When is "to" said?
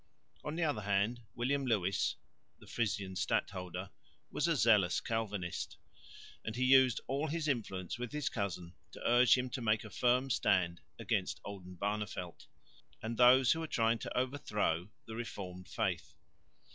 8.93-9.07, 9.51-9.61, 13.99-14.17